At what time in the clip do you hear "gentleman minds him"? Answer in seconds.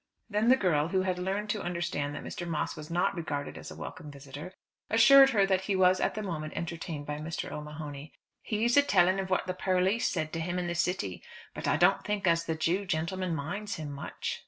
12.87-13.91